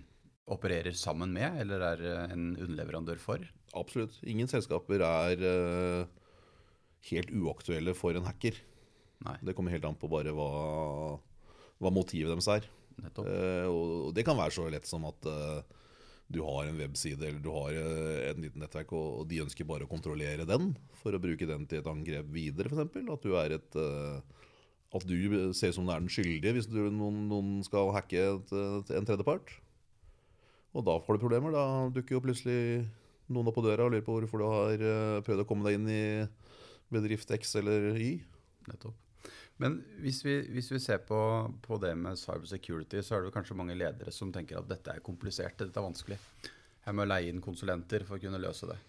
opererer 0.55 0.97
sammen 0.99 1.33
med, 1.35 1.61
eller 1.63 1.87
er 1.93 2.05
eh, 2.05 2.35
en 2.35 2.53
underleverandør 2.57 3.21
for. 3.23 3.45
Absolutt. 3.75 4.21
Ingen 4.29 4.51
selskaper 4.51 5.05
er 5.07 5.45
eh, 5.51 6.07
helt 7.11 7.33
uaktuelle 7.35 7.97
for 7.97 8.17
en 8.17 8.29
hacker. 8.29 8.59
Nei, 9.25 9.39
Det 9.47 9.55
kommer 9.57 9.75
helt 9.75 9.87
an 9.89 9.99
på 9.99 10.11
bare 10.13 10.35
hva, 10.37 10.51
hva 11.81 11.95
motivet 11.95 12.33
deres 12.35 12.51
er. 12.53 12.69
Eh, 13.01 13.67
og 13.67 14.13
det 14.15 14.27
kan 14.27 14.39
være 14.39 14.55
så 14.55 14.69
lett 14.71 14.87
som 14.89 15.07
at 15.09 15.31
eh, 15.31 15.81
du 16.35 16.41
har 16.45 16.69
en 16.69 16.79
webside 16.79 17.21
eller 17.21 17.43
du 17.43 17.51
har 17.53 17.77
eh, 17.77 18.31
et 18.31 18.41
lite 18.41 18.61
nettverk, 18.61 18.95
og, 18.97 19.25
de 19.29 19.43
ønsker 19.45 19.69
bare 19.69 19.87
å 19.87 19.91
kontrollere 19.91 20.47
den 20.49 20.73
for 21.01 21.17
å 21.17 21.23
bruke 21.23 21.49
den 21.49 21.67
til 21.69 21.83
et 21.83 21.91
angrep 21.91 22.31
videre, 22.33 22.71
f.eks. 22.73 23.11
At 23.17 23.27
du 23.27 23.37
er 23.41 23.57
et 23.59 23.81
eh, 23.81 24.43
At 24.95 25.07
du 25.09 25.15
ser 25.57 25.73
ut 25.73 25.79
som 25.79 25.87
du 25.87 25.93
er 25.93 26.03
den 26.03 26.13
skyldige 26.13 26.55
hvis 26.55 26.69
du, 26.71 26.79
noen, 26.95 27.25
noen 27.31 27.55
skal 27.67 27.93
hacke 27.97 28.21
et, 28.21 28.53
et, 28.55 28.93
en 28.95 29.09
tredjepart. 29.09 29.51
Og 30.75 30.85
da 30.87 30.99
får 31.03 31.17
du 31.17 31.25
problemer. 31.25 31.55
Da 31.55 31.91
dukker 31.95 32.17
jo 32.17 32.25
plutselig 32.25 32.85
noen 33.33 33.49
opp 33.51 33.59
på 33.59 33.65
døra 33.65 33.87
og 33.87 33.95
lurer 33.95 34.05
på 34.07 34.19
hvorfor 34.19 34.43
du 34.43 34.47
har 34.51 34.85
eh, 34.91 35.23
prøvd 35.27 35.45
å 35.45 35.49
komme 35.49 35.67
deg 35.67 35.79
inn 35.79 35.89
i 35.91 36.05
bedrift 36.95 37.31
X 37.35 37.57
eller 37.61 37.95
Y. 37.95 38.19
Nettopp. 38.69 39.01
Men 39.63 39.79
hvis 40.03 40.19
vi, 40.27 40.35
hvis 40.51 40.73
vi 40.73 40.81
ser 40.83 41.05
på, 41.07 41.19
på 41.63 41.79
det 41.83 41.93
med 41.99 42.19
cyber 42.19 42.49
security, 42.51 42.99
så 43.07 43.17
er 43.17 43.27
det 43.27 43.35
kanskje 43.37 43.57
mange 43.59 43.77
ledere 43.79 44.13
som 44.13 44.33
tenker 44.35 44.59
at 44.59 44.71
dette 44.71 44.97
er 44.97 45.05
komplisert, 45.05 45.55
dette 45.61 45.79
er 45.79 45.87
vanskelig. 45.87 46.19
Jeg 46.85 46.99
må 46.99 47.07
leie 47.07 47.31
inn 47.31 47.43
konsulenter 47.45 48.03
for 48.05 48.19
å 48.19 48.23
kunne 48.25 48.43
løse 48.43 48.69
det. 48.69 48.81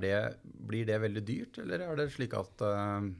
Det 0.00 0.14
blir 0.64 0.86
det 0.88 1.00
veldig 1.02 1.22
dyrt, 1.28 1.58
eller 1.60 1.82
er 1.84 1.98
det 1.98 2.06
slik 2.14 2.36
at 2.38 2.62
eh, 2.64 3.10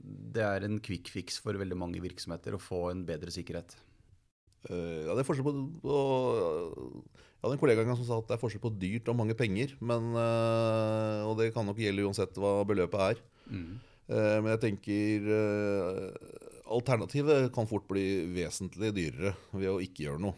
det 0.00 0.42
er 0.46 0.66
en 0.66 0.80
quick 0.82 1.10
fix 1.12 1.38
for 1.42 1.58
veldig 1.60 1.78
mange 1.78 2.00
virksomheter 2.02 2.56
å 2.56 2.62
få 2.62 2.88
en 2.90 3.04
bedre 3.08 3.32
sikkerhet? 3.34 3.76
Eh, 4.68 5.06
ja, 5.06 5.14
det 5.14 5.22
er 5.22 5.28
forskjell 5.28 5.46
på, 5.46 5.54
på 5.80 5.94
Jeg 7.00 7.40
hadde 7.40 7.54
en 7.56 7.62
kollega 7.62 7.86
som 7.94 8.04
sa 8.04 8.18
at 8.20 8.28
det 8.28 8.36
er 8.36 8.42
forskjell 8.42 8.64
på 8.66 8.74
dyrt 8.76 9.08
og 9.08 9.16
mange 9.16 9.36
penger. 9.38 9.74
Men, 9.80 10.12
eh, 10.20 11.20
og 11.28 11.38
det 11.40 11.52
kan 11.54 11.68
nok 11.68 11.80
gjelde 11.80 12.04
uansett 12.08 12.40
hva 12.40 12.58
beløpet 12.68 13.06
er. 13.06 13.24
Mm. 13.48 13.72
Eh, 14.10 14.36
men 14.42 14.52
jeg 14.54 14.62
tenker 14.66 15.28
alternativet 16.70 17.50
kan 17.54 17.68
fort 17.70 17.88
bli 17.90 18.26
vesentlig 18.36 18.92
dyrere 18.94 19.34
ved 19.54 19.70
å 19.72 19.80
ikke 19.82 20.06
gjøre 20.06 20.24
noe. 20.28 20.36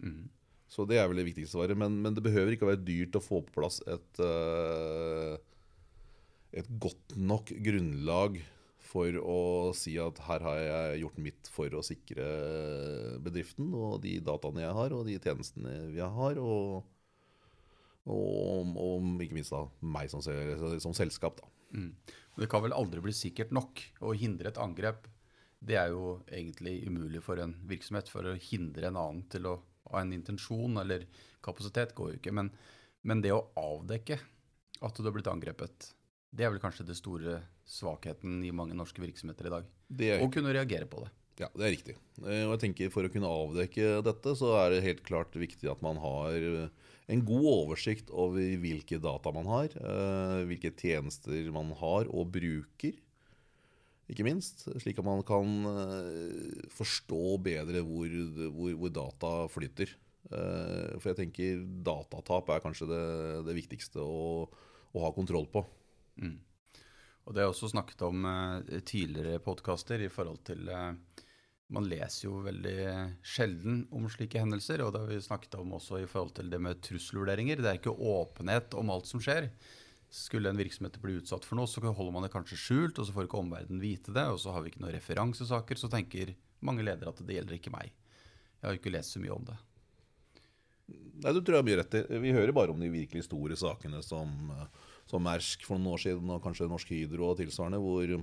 Mm. 0.00 0.24
Så 0.70 0.86
det 0.86 1.00
er 1.00 1.08
vel 1.10 1.20
det 1.20 1.26
viktigste 1.28 1.58
svaret. 1.58 1.78
Men, 1.78 1.98
men 2.02 2.16
det 2.16 2.24
behøver 2.24 2.54
ikke 2.54 2.66
å 2.66 2.72
være 2.72 2.86
dyrt 2.86 3.18
å 3.18 3.22
få 3.22 3.42
på 3.44 3.56
plass 3.58 3.80
et, 3.90 4.22
et 6.56 6.72
godt 6.82 7.16
nok 7.18 7.50
grunnlag 7.66 8.38
for 8.90 9.16
å 9.22 9.40
si 9.76 9.94
at 10.02 10.18
her 10.26 10.42
har 10.42 10.60
jeg 10.60 11.02
gjort 11.04 11.20
mitt 11.22 11.50
for 11.52 11.76
å 11.78 11.82
sikre 11.86 12.24
bedriften 13.22 13.70
og 13.78 14.00
de 14.02 14.16
dataene 14.24 14.64
jeg 14.64 14.76
har, 14.80 14.94
og 14.96 15.06
de 15.06 15.18
tjenestene 15.22 15.76
vi 15.94 16.02
har. 16.02 16.40
og 16.40 16.88
og, 18.10 18.70
og, 18.80 19.08
ikke 19.22 19.36
minst 19.36 19.52
da 19.52 19.66
meg 19.84 20.10
som, 20.10 20.22
som 20.24 20.94
selskap. 20.96 21.40
da. 21.40 21.50
Mm. 21.76 21.90
Det 22.40 22.48
kan 22.50 22.64
vel 22.64 22.74
aldri 22.74 23.02
bli 23.04 23.14
sikkert 23.14 23.52
nok 23.54 23.82
å 24.06 24.14
hindre 24.16 24.50
et 24.50 24.60
angrep. 24.60 25.06
Det 25.60 25.76
er 25.76 25.92
jo 25.92 26.16
egentlig 26.32 26.80
umulig 26.88 27.20
for 27.22 27.40
en 27.42 27.54
virksomhet. 27.68 28.08
For 28.10 28.26
å 28.26 28.38
hindre 28.40 28.88
en 28.88 28.98
annen 28.98 29.22
til 29.30 29.46
å 29.50 29.58
ha 29.90 30.00
en 30.02 30.14
intensjon 30.16 30.80
eller 30.80 31.06
kapasitet 31.44 31.94
går 31.98 32.14
jo 32.14 32.20
ikke. 32.22 32.34
Men, 32.34 32.50
men 33.04 33.22
det 33.24 33.34
å 33.36 33.44
avdekke 33.60 34.18
at 34.80 34.96
du 34.96 35.04
har 35.04 35.14
blitt 35.14 35.30
angrepet, 35.30 35.90
det 36.32 36.46
er 36.46 36.54
vel 36.54 36.62
kanskje 36.62 36.88
det 36.88 36.96
store 36.98 37.42
svakheten 37.70 38.40
i 38.46 38.52
mange 38.54 38.76
norske 38.78 39.02
virksomheter 39.02 39.48
i 39.48 39.54
dag. 39.54 39.72
Og 40.20 40.32
kunne 40.34 40.54
reagere 40.54 40.88
på 40.90 41.04
det. 41.04 41.10
Ja, 41.40 41.48
det 41.56 41.66
er 41.66 41.72
riktig. 41.72 41.96
Eh, 42.20 42.44
og 42.44 42.54
jeg 42.56 42.62
tenker 42.66 42.90
For 42.92 43.06
å 43.06 43.12
kunne 43.12 43.30
avdekke 43.30 44.00
dette, 44.04 44.34
så 44.36 44.52
er 44.60 44.74
det 44.74 44.84
helt 44.84 45.04
klart 45.06 45.36
viktig 45.38 45.70
at 45.72 45.80
man 45.84 46.00
har 46.02 46.36
en 47.10 47.22
god 47.26 47.46
oversikt 47.50 48.10
over 48.14 48.42
hvilke 48.62 49.00
data 49.02 49.32
man 49.34 49.48
har, 49.50 49.72
eh, 49.74 50.42
hvilke 50.50 50.72
tjenester 50.76 51.48
man 51.54 51.72
har 51.80 52.10
og 52.10 52.30
bruker. 52.34 52.98
Ikke 54.10 54.26
minst, 54.26 54.66
slik 54.82 54.98
at 54.98 55.06
man 55.06 55.22
kan 55.26 55.66
eh, 55.70 56.68
forstå 56.74 57.38
bedre 57.42 57.82
hvor, 57.86 58.10
hvor, 58.50 58.72
hvor 58.74 58.94
data 58.94 59.32
flyter. 59.50 59.92
Eh, 60.30 60.98
for 60.98 61.10
jeg 61.10 61.20
tenker 61.22 61.62
datatap 61.86 62.50
er 62.50 62.62
kanskje 62.64 62.90
det, 62.90 63.04
det 63.48 63.56
viktigste 63.56 64.02
å, 64.02 64.46
å, 64.46 65.02
ha 65.04 65.12
kontroll 65.14 65.46
på. 65.50 65.64
Mm. 66.20 66.38
Og 67.28 67.34
Det 67.36 67.42
er 67.42 67.50
også 67.50 67.70
snakket 67.70 68.02
om 68.02 68.24
tidligere 68.86 69.42
podkaster 69.44 70.02
i 70.02 70.10
forhold 70.10 70.40
til 70.48 70.70
man 71.70 71.86
leser 71.86 72.26
jo 72.26 72.40
veldig 72.42 72.78
sjelden 73.22 73.84
om 73.94 74.08
slike 74.10 74.40
hendelser, 74.42 74.82
og 74.82 74.90
det 74.94 75.04
har 75.04 75.10
vi 75.12 75.20
snakket 75.22 75.54
om 75.60 75.76
også 75.76 76.00
i 76.02 76.08
forhold 76.10 76.34
til 76.34 76.50
det 76.50 76.58
med 76.62 76.80
trusselvurderinger. 76.82 77.62
Det 77.62 77.70
er 77.70 77.78
ikke 77.78 77.94
åpenhet 77.94 78.74
om 78.78 78.90
alt 78.90 79.06
som 79.06 79.22
skjer. 79.22 79.46
Skulle 80.10 80.50
en 80.50 80.58
virksomhet 80.58 80.98
bli 81.02 81.20
utsatt 81.20 81.46
for 81.46 81.60
noe, 81.60 81.70
så 81.70 81.82
holder 81.84 82.14
man 82.16 82.26
det 82.26 82.32
kanskje 82.34 82.58
skjult, 82.58 82.98
og 82.98 83.06
så 83.06 83.14
får 83.14 83.28
ikke 83.28 83.42
omverdenen 83.44 83.82
vite 83.82 84.14
det, 84.16 84.26
og 84.26 84.40
så 84.42 84.54
har 84.54 84.64
vi 84.64 84.72
ikke 84.72 84.82
noen 84.82 84.96
referansesaker. 84.96 85.78
Så 85.78 85.90
tenker 85.92 86.34
mange 86.66 86.82
ledere 86.82 87.14
at 87.14 87.22
det 87.22 87.38
gjelder 87.38 87.60
ikke 87.60 87.74
meg. 87.76 87.94
Jeg 88.58 88.66
har 88.66 88.74
jo 88.74 88.82
ikke 88.82 88.96
lest 88.96 89.14
så 89.14 89.22
mye 89.22 89.36
om 89.36 89.46
det. 89.46 89.58
Nei, 90.90 91.30
du 91.30 91.38
tror 91.38 91.54
jeg 91.54 91.62
har 91.62 91.68
mye 91.68 91.78
rett 91.84 91.98
i. 92.00 92.02
Vi 92.26 92.34
hører 92.34 92.56
bare 92.56 92.74
om 92.74 92.82
de 92.82 92.90
virkelig 92.90 93.28
store 93.28 93.54
sakene 93.60 94.02
som, 94.02 94.34
som 95.10 95.26
Mersk 95.26 95.66
for 95.66 95.78
noen 95.78 95.96
år 95.96 96.04
siden, 96.06 96.30
og 96.30 96.44
kanskje 96.44 96.70
Norsk 96.70 96.94
Hydro 96.94 97.32
og 97.32 97.40
tilsvarende, 97.42 97.82
hvor 97.82 98.20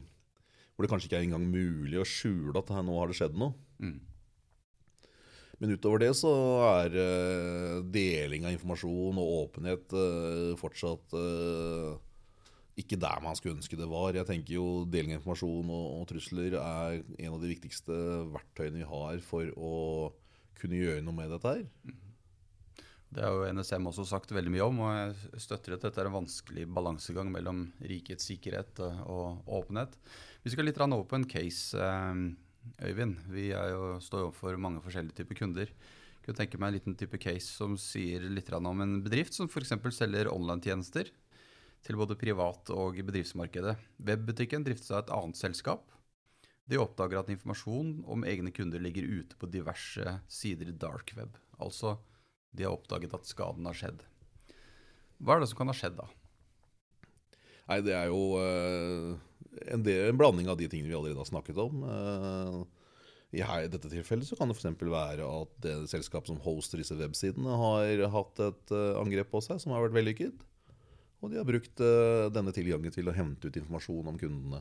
hvor 0.77 0.85
det 0.85 0.91
kanskje 0.91 1.09
ikke 1.09 1.17
er 1.17 1.25
engang 1.25 1.45
mulig 1.49 1.97
å 1.97 2.05
skjule 2.05 2.61
at 2.61 2.69
nå 2.85 2.99
har 2.99 3.09
det 3.09 3.17
skjedd 3.17 3.37
noe. 3.41 3.55
Mm. 3.81 3.95
Men 5.57 5.73
utover 5.73 6.03
det 6.03 6.11
så 6.19 6.33
er 6.67 6.97
uh, 7.01 7.79
deling 7.81 8.45
av 8.45 8.53
informasjon 8.53 9.17
og 9.17 9.31
åpenhet 9.39 9.95
uh, 9.97 10.53
fortsatt 10.61 11.15
uh, 11.17 11.97
ikke 12.77 12.99
der 13.01 13.23
man 13.25 13.33
skulle 13.39 13.57
ønske 13.57 13.79
det 13.79 13.89
var. 13.89 14.13
Jeg 14.13 14.29
tenker 14.29 14.53
jo 14.53 14.67
Deling 14.85 15.15
av 15.15 15.23
informasjon 15.23 15.65
og, 15.65 15.87
og, 15.95 16.05
trusler 16.11 16.59
er 16.61 16.99
en 17.01 17.31
av 17.33 17.41
de 17.41 17.49
viktigste 17.49 17.97
verktøyene 18.35 18.83
vi 18.83 18.91
har 18.91 19.25
for 19.25 19.49
å 19.57 19.73
kunne 20.61 20.77
gjøre 20.77 21.01
noe 21.01 21.17
med 21.17 21.33
dette 21.33 21.55
her. 21.57 21.65
Det 23.07 23.23
har 23.23 23.31
jo 23.31 23.51
NSM 23.55 23.87
også 23.87 24.03
sagt 24.09 24.33
veldig 24.35 24.51
mye 24.51 24.65
om, 24.65 24.81
og 24.83 24.95
jeg 24.97 25.43
støtter 25.45 25.77
at 25.77 25.85
dette 25.85 26.01
er 26.01 26.09
en 26.09 26.17
vanskelig 26.17 26.65
balansegang 26.75 27.29
mellom 27.31 27.63
rikets 27.79 28.27
sikkerhet 28.27 28.81
og 28.83 29.47
åpenhet. 29.47 29.95
Vi 30.43 30.51
skal 30.51 30.67
litt 30.67 30.81
over 30.83 31.05
på 31.07 31.15
en 31.19 31.29
case, 31.29 31.77
eh, 31.77 32.27
Øyvind. 32.83 33.15
Vi 33.31 33.49
jo, 33.53 33.95
står 34.03 34.27
overfor 34.27 34.57
mange 34.59 34.81
forskjellige 34.83 35.21
typer 35.21 35.39
kunder. 35.39 35.69
Jeg 35.71 36.25
kunne 36.25 36.39
tenke 36.41 36.59
meg 36.59 36.67
en 36.67 36.75
liten 36.75 36.97
type 36.99 37.17
case 37.23 37.47
som 37.47 37.77
sier 37.79 38.25
litt 38.27 38.51
om 38.51 38.81
en 38.83 38.97
bedrift 39.05 39.33
som 39.33 39.47
f.eks. 39.47 39.71
selger 39.95 40.27
online-tjenester 40.27 41.07
til 41.87 41.95
både 41.95 42.17
privat- 42.19 42.73
og 42.75 42.99
bedriftsmarkedet. 43.07 43.77
Webbutikken 44.03 44.65
driftes 44.67 44.91
av 44.91 45.05
et 45.05 45.13
annet 45.15 45.39
selskap. 45.39 45.87
De 46.67 46.75
oppdager 46.75 47.21
at 47.21 47.31
informasjon 47.31 48.01
om 48.03 48.25
egne 48.27 48.51
kunder 48.51 48.83
ligger 48.83 49.07
ute 49.07 49.39
på 49.39 49.47
diverse 49.47 50.17
sider 50.27 50.67
i 50.67 50.75
dark 50.75 51.13
web. 51.15 51.37
Altså 51.63 51.95
de 52.57 52.65
har 52.65 52.75
oppdaget 52.75 53.13
at 53.15 53.29
skaden 53.29 53.69
har 53.69 53.77
skjedd. 53.77 54.01
Hva 55.17 55.37
er 55.37 55.43
det 55.43 55.49
som 55.51 55.61
kan 55.61 55.71
ha 55.71 55.75
skjedd 55.77 55.97
da? 55.97 56.07
Nei, 57.67 57.81
det 57.83 57.93
er 57.97 58.07
jo 58.11 58.37
uh, 58.39 59.13
en, 59.73 59.83
del, 59.83 60.07
en, 60.07 60.19
blanding 60.19 60.47
av 60.51 60.59
de 60.59 60.69
tingene 60.71 60.91
vi 60.91 60.97
allerede 60.97 61.19
har 61.19 61.29
snakket 61.29 61.59
om. 61.59 61.83
Uh, 61.83 62.61
I 63.35 63.43
dette 63.67 63.91
tilfellet 63.91 64.29
så 64.29 64.37
kan 64.39 64.47
det 64.47 64.55
f.eks. 64.55 64.69
være 64.79 65.27
at 65.27 65.57
det 65.65 65.75
selskapet 65.91 66.31
som 66.31 66.39
hoster 66.45 66.79
disse 66.79 66.95
websidene, 66.99 67.59
har 67.59 68.05
hatt 68.13 68.43
et 68.45 68.75
uh, 68.75 69.01
angrep 69.01 69.33
på 69.33 69.43
seg 69.43 69.59
som 69.63 69.75
har 69.75 69.83
vært 69.83 69.97
vellykket. 69.99 70.47
Og 71.17 71.33
de 71.33 71.39
har 71.39 71.47
brukt 71.49 71.81
denne 72.29 72.51
tilgangen 72.53 72.93
til 72.93 73.07
å 73.09 73.13
hente 73.17 73.49
ut 73.49 73.55
informasjon 73.57 74.11
om 74.11 74.19
kundene. 74.21 74.59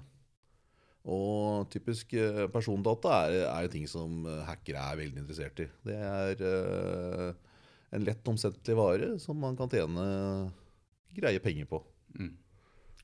Og 1.13 1.69
typisk 1.69 2.15
persondata 2.49 3.19
er, 3.27 3.35
er 3.45 3.69
ting 3.71 3.85
som 3.87 4.25
hackere 4.49 4.81
er 4.81 5.03
veldig 5.03 5.21
interessert 5.21 5.61
i. 5.61 5.67
Det 5.85 5.99
er 6.01 7.37
en 7.91 8.05
lett 8.05 8.29
omsettelig 8.29 8.77
vare 8.77 9.13
som 9.23 9.39
man 9.41 9.57
kan 9.59 9.71
tjene 9.71 10.05
greie 11.17 11.41
penger 11.41 11.69
på. 11.71 11.81
Mm. 12.19 12.35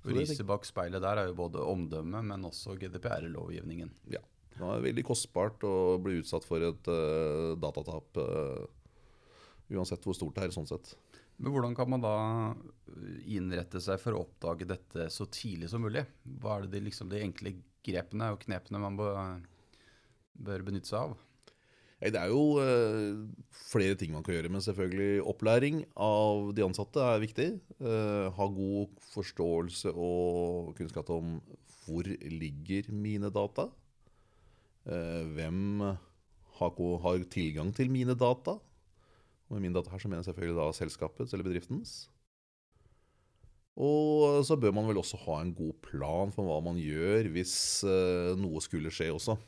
Riset 0.02 0.42
bak 0.46 0.66
speilet 0.66 1.02
der 1.02 1.20
er 1.20 1.30
jo 1.30 1.38
både 1.38 1.62
omdømme, 1.62 2.22
men 2.26 2.48
også 2.48 2.74
GDPR-lovgivningen. 2.80 3.92
Ja. 4.10 4.22
Det 4.52 4.68
er 4.68 4.84
veldig 4.84 5.04
kostbart 5.06 5.62
å 5.64 5.96
bli 6.02 6.18
utsatt 6.20 6.44
for 6.44 6.64
et 6.66 6.90
uh, 6.90 7.54
datatap, 7.60 8.18
uh, 8.20 8.66
uansett 9.72 10.04
hvor 10.04 10.16
stort 10.18 10.36
det 10.36 10.48
er. 10.48 10.54
sånn 10.54 10.68
sett. 10.68 10.92
Men 11.38 11.54
Hvordan 11.54 11.74
kan 11.78 11.88
man 11.90 12.02
da 12.02 12.16
innrette 13.24 13.80
seg 13.82 14.00
for 14.02 14.14
å 14.14 14.26
oppdage 14.26 14.68
dette 14.68 15.08
så 15.10 15.26
tidlig 15.32 15.70
som 15.72 15.82
mulig? 15.82 16.04
Hva 16.42 16.58
er 16.58 16.66
det 16.66 16.76
de, 16.76 16.84
liksom, 16.90 17.08
de 17.10 17.22
enkle 17.24 17.56
grepene 17.82 18.28
og 18.34 18.42
knepene 18.44 18.82
man 18.82 18.98
bør, 18.98 19.40
bør 20.34 20.66
benytte 20.68 20.92
seg 20.92 21.06
av? 21.06 21.16
Det 22.02 22.18
er 22.18 22.32
jo 22.32 22.58
uh, 22.58 23.14
flere 23.70 23.94
ting 23.94 24.10
man 24.10 24.24
kan 24.26 24.34
gjøre, 24.34 24.50
men 24.50 24.62
selvfølgelig 24.64 25.22
opplæring 25.22 25.84
av 25.94 26.48
de 26.56 26.64
ansatte 26.66 26.98
er 26.98 27.22
viktig. 27.22 27.46
Uh, 27.78 28.26
ha 28.34 28.46
god 28.50 28.96
forståelse 29.12 29.92
og 29.94 30.72
kunnskap 30.78 31.12
om 31.14 31.36
hvor 31.84 32.08
ligger 32.26 32.90
mine 32.90 33.30
data. 33.30 33.68
Uh, 34.82 35.22
hvem 35.36 35.84
har, 36.58 37.22
tilgang 37.30 37.70
til 37.74 37.90
mine 37.90 38.18
data? 38.18 38.58
Og 39.46 39.54
med 39.54 39.68
mine 39.68 39.78
data 39.78 39.94
her 39.94 40.02
så 40.02 40.10
mener 40.10 40.24
jeg 40.24 40.32
selvfølgelig 40.32 40.58
da 40.58 40.66
selskapets 40.74 41.32
eller 41.32 41.46
bedriftens. 41.46 42.10
Og 43.78 44.42
så 44.44 44.58
bør 44.58 44.74
man 44.74 44.90
vel 44.90 44.98
også 44.98 45.16
ha 45.22 45.38
en 45.40 45.54
god 45.54 45.78
plan 45.86 46.34
for 46.34 46.44
hva 46.44 46.58
man 46.66 46.76
gjør 46.82 47.30
hvis 47.32 47.54
noe 48.36 48.60
skulle 48.60 48.90
skje 48.92 49.08
også. 49.14 49.38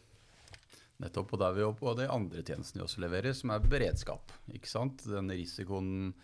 Nettopp. 1.04 1.34
Og 1.34 1.42
da 1.42 1.50
er 1.50 1.58
vi 1.58 1.64
jo 1.64 1.74
på 1.76 1.92
de 1.98 2.08
andre 2.10 2.44
tjenestene 2.44 2.82
vi 2.82 2.86
også 2.88 3.04
leverer, 3.04 3.36
som 3.36 3.52
er 3.54 3.68
beredskap. 3.68 4.32
ikke 4.54 4.70
sant? 4.70 5.04
Den 5.08 5.30
risikoen 5.32 6.14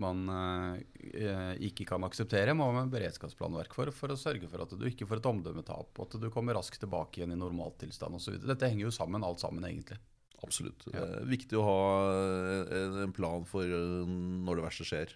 man 0.00 0.22
eh, 0.32 1.58
ikke 1.68 1.84
kan 1.90 2.04
akseptere, 2.06 2.54
må 2.56 2.70
man 2.70 2.86
ha 2.86 2.92
beredskapsplanverk 2.94 3.74
for, 3.76 3.92
for 3.92 4.14
å 4.14 4.16
sørge 4.16 4.48
for 4.48 4.64
at 4.64 4.72
du 4.78 4.86
ikke 4.88 5.08
får 5.08 5.20
et 5.20 5.28
omdømmetap, 5.28 6.00
at 6.00 6.16
du 6.22 6.30
kommer 6.32 6.56
raskt 6.56 6.80
tilbake 6.80 7.20
igjen 7.20 7.34
i 7.34 7.40
normaltilstand 7.40 8.16
osv. 8.16 8.38
Dette 8.40 8.70
henger 8.70 8.86
jo 8.86 8.94
sammen, 8.94 9.26
alt 9.26 9.42
sammen, 9.44 9.66
egentlig. 9.68 9.98
Absolutt. 10.42 10.86
Ja. 10.88 11.04
Det 11.04 11.20
er 11.20 11.28
viktig 11.28 11.58
å 11.60 11.66
ha 11.66 11.82
en 13.04 13.12
plan 13.14 13.44
for 13.48 13.68
eh, 13.68 14.16
når 14.46 14.62
det 14.62 14.66
verste 14.70 14.88
skjer. 14.88 15.12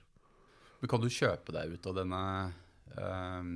Men 0.82 0.92
kan 0.92 1.00
du 1.02 1.08
kjøpe 1.08 1.56
deg 1.56 1.72
ut 1.72 1.88
av 1.88 1.96
denne 2.02 2.22
eh, 3.00 3.50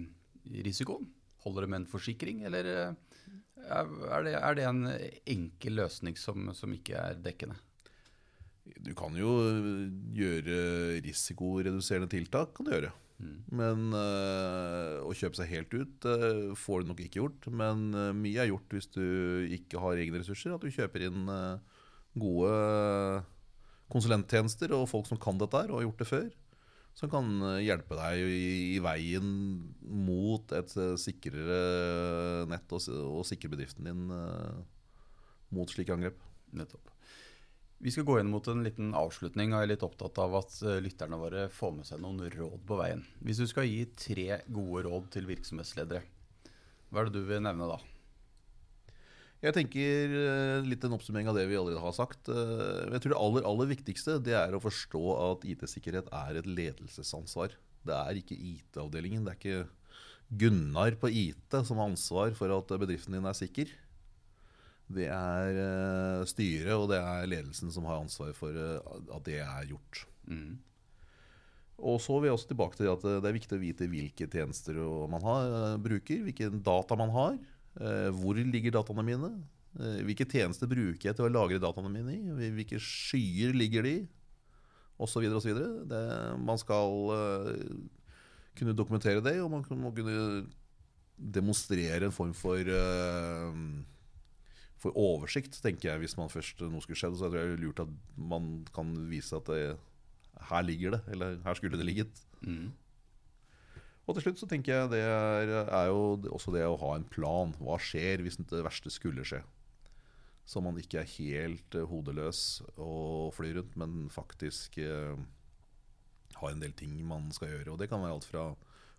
risikoen? 0.65 1.05
Holder 1.45 1.67
det 1.67 1.73
med 1.73 1.83
en 1.83 1.91
forsikring, 1.91 2.43
eller? 2.49 2.95
Er 3.69 4.25
det, 4.27 4.35
er 4.39 4.57
det 4.57 4.65
en 4.69 4.87
enkel 5.29 5.77
løsning 5.83 6.17
som, 6.19 6.51
som, 6.57 6.73
ikke 6.75 6.97
er 6.99 7.21
dekkende? 7.23 7.59
Du 8.81 8.93
kan 8.99 9.15
jo 9.19 9.31
gjøre 10.15 11.01
risikoreduserende 11.05 12.11
tiltak. 12.13 12.55
kan 12.57 12.67
du 12.67 12.75
gjøre. 12.75 12.93
Mm. 13.21 13.41
Men 13.53 13.91
øh, 13.93 15.01
å 15.05 15.13
kjøpe 15.17 15.37
seg 15.37 15.51
helt 15.51 15.75
ut 15.77 16.07
øh, 16.09 16.53
får 16.57 16.83
du 16.83 16.91
nok 16.91 17.03
ikke 17.05 17.21
gjort. 17.21 17.51
Men 17.53 17.91
øh, 17.93 18.15
mye 18.17 18.41
er 18.41 18.51
gjort 18.53 18.77
hvis 18.77 18.89
du 18.95 19.05
ikke 19.59 19.83
har 19.83 20.01
egne 20.01 20.23
ressurser. 20.23 20.55
At 20.55 20.65
du 20.65 20.73
kjøper 20.73 21.09
inn 21.11 21.29
gode 22.21 22.55
konsulenttjenester 23.91 24.73
og 24.77 24.89
folk 24.91 25.09
som 25.11 25.19
kan 25.21 25.39
dette 25.39 25.59
her 25.59 25.71
og 25.71 25.81
har 25.81 25.89
gjort 25.89 26.03
det 26.03 26.11
før. 26.11 26.31
Som 26.99 27.11
kan 27.13 27.29
eh, 27.49 27.63
hjelpe 27.67 27.97
deg 27.99 28.25
i, 28.27 28.53
i 28.77 28.79
veien 28.85 29.29
mot 29.81 30.55
et 30.57 30.77
eh, 30.77 30.97
sikrere 31.01 32.47
nett 32.51 32.77
og, 32.77 32.87
og 33.21 33.27
sikre 33.29 33.53
bedriften 33.55 33.89
din 33.89 34.15
eh, 34.15 34.63
mot 35.57 35.71
slike 35.71 35.95
angrep. 35.95 36.19
Nettopp. 36.57 36.91
Vi 37.81 37.93
skal 37.95 38.05
gå 38.05 38.19
inn 38.21 38.29
mot 38.29 38.45
en 38.53 38.61
liten 38.61 38.91
avslutning, 38.93 39.55
jeg 39.55 39.65
er 39.65 39.71
litt 39.71 39.85
opptatt 39.87 40.19
av 40.21 40.35
at 40.43 40.57
eh, 40.69 40.83
lytterne 40.85 41.17
våre 41.17 41.47
får 41.55 41.71
med 41.79 41.89
seg 41.89 42.03
noen 42.03 42.27
råd 42.35 42.59
på 42.69 42.77
veien. 42.77 43.07
Hvis 43.25 43.41
du 43.41 43.47
skal 43.49 43.71
gi 43.71 43.87
tre 43.97 44.43
gode 44.53 44.83
råd 44.85 45.07
til 45.15 45.31
virksomhetsledere, 45.31 46.03
hva 46.91 47.01
er 47.01 47.09
det 47.09 47.23
du 47.23 47.25
vil 47.31 47.41
nevne 47.47 47.71
da? 47.71 47.79
Jeg 49.41 49.57
tenker 49.57 50.15
eh, 50.21 50.67
litt 50.69 50.83
en 50.85 50.95
oppsummering 50.99 51.31
av 51.31 51.37
det 51.39 51.47
vi 51.49 51.57
allerede 51.57 51.81
har 51.81 51.97
sagt. 51.97 52.29
Eh, 52.29 52.93
Jeg 52.93 53.01
tror 53.01 53.15
det 53.15 53.21
aller, 53.25 53.45
aller 53.49 53.71
viktigste 53.73 54.19
det 54.21 54.37
er 54.37 54.53
å 54.53 54.61
forstå 54.61 55.05
at 55.17 55.47
IT-sikkerhet 55.49 56.11
er 56.13 56.41
et 56.41 56.49
ledelsesansvar. 56.49 57.55
Det 57.89 57.97
er 57.97 58.19
ikke 58.21 58.37
IT-avdelingen. 58.37 59.25
Det 59.25 59.33
er 59.33 59.39
ikke 59.41 59.69
Gunnar 60.41 60.95
på 61.01 61.09
IT 61.09 61.57
som 61.67 61.81
har 61.81 61.89
ansvar 61.89 62.37
for 62.39 62.53
at 62.55 62.75
bedriften 62.79 63.17
din 63.17 63.27
er 63.27 63.35
sikker. 63.39 63.73
Det 64.91 65.07
er 65.09 65.61
eh, 65.63 66.27
styret 66.29 66.77
og 66.77 66.91
det 66.93 67.01
er 67.01 67.31
ledelsen 67.31 67.73
som 67.73 67.89
har 67.89 68.03
ansvar 68.03 68.35
for 68.37 68.53
at 68.53 69.25
det 69.25 69.41
er 69.41 69.71
gjort. 69.71 70.03
Mm. 70.29 70.59
Og 71.81 71.97
så 72.05 72.19
vil 72.19 72.29
jeg 72.29 72.37
også 72.37 72.51
tilbake 72.51 72.77
til 72.77 72.93
at 72.93 73.09
det 73.09 73.25
er 73.25 73.39
viktig 73.39 73.57
å 73.57 73.63
vite 73.63 73.89
hvilke 73.89 74.29
tjenester 74.29 74.77
man 75.09 75.25
har, 75.25 75.81
bruker, 75.81 76.21
hvilke 76.27 76.51
data 76.61 76.99
man 77.01 77.17
har. 77.17 77.41
Eh, 77.79 78.09
Hvor 78.17 78.39
ligger 78.41 78.75
dataene 78.75 79.05
mine? 79.07 79.31
eh, 79.79 80.01
Hvilke 80.09 80.27
tjenester 80.27 80.71
bruker 80.71 81.11
jeg 81.11 81.19
til 81.19 81.29
å 81.29 81.33
lagre 81.33 81.61
dataene 81.63 81.93
mine 81.93 82.17
i? 82.17 82.51
Hvilke 82.57 82.81
skyer 82.83 83.55
ligger 83.57 83.87
de 83.87 83.95
i? 84.01 84.09
Og 85.01 85.09
så 85.09 85.23
videre 85.23 85.39
og 85.39 85.45
så 85.45 85.53
videre. 85.53 85.85
Det, 85.89 86.01
man 86.45 86.59
skal 86.61 86.91
uh, 87.09 87.55
kunne 88.59 88.75
dokumentere 88.77 89.23
det, 89.25 89.39
og 89.41 89.49
man 89.49 89.63
må 89.81 89.95
kunne 89.97 90.43
demonstrere 91.17 92.05
en 92.05 92.13
form 92.13 92.35
for 92.37 92.61
uh, 92.69 93.57
for 94.81 94.97
oversikt, 94.97 95.59
tenker 95.61 95.91
jeg, 95.91 96.01
hvis 96.05 96.17
man 96.17 96.31
først 96.33 96.61
noe 96.65 96.81
skulle 96.85 97.01
skjedd. 97.01 97.17
Så 97.19 97.29
jeg 97.29 97.33
tror 97.33 97.41
det 97.41 97.57
er 97.57 97.65
lurt 97.65 97.83
at 97.85 97.91
man 98.17 98.53
kan 98.77 98.93
vise 99.11 99.37
at 99.37 99.49
det, 99.53 99.65
her 100.51 100.65
ligger 100.65 100.97
det, 100.97 101.01
eller 101.13 101.37
her 101.45 101.59
skulle 101.59 101.81
det 101.81 101.87
ligget. 101.89 102.23
Mm. 102.41 102.71
Og 104.11 104.17
til 104.17 104.25
slutt 104.27 104.41
så 104.43 104.49
tenker 104.51 104.75
jeg 104.75 104.91
det 104.91 105.01
er, 105.07 105.53
er 105.63 105.89
jo 105.93 106.19
også 106.35 106.51
det 106.51 106.65
å 106.67 106.79
ha 106.81 106.97
en 106.97 107.07
plan. 107.07 107.53
Hva 107.63 107.77
skjer 107.79 108.25
hvis 108.25 108.41
det 108.43 108.65
verste 108.67 108.91
skulle 108.91 109.23
skje? 109.27 109.39
Så 110.51 110.59
man 110.65 110.79
ikke 110.81 110.99
er 110.99 111.13
helt 111.13 111.77
eh, 111.79 111.87
hodeløs 111.87 112.41
og 112.75 113.31
flyr 113.37 113.61
rundt, 113.61 113.77
men 113.79 114.09
faktisk 114.11 114.81
eh, 114.83 115.15
har 116.41 116.51
en 116.51 116.65
del 116.65 116.75
ting 116.75 116.97
man 117.07 117.31
skal 117.37 117.53
gjøre. 117.53 117.71
Og 117.71 117.79
det 117.79 117.87
kan 117.93 118.03
være 118.03 118.17
alt 118.19 118.27
fra 118.27 118.49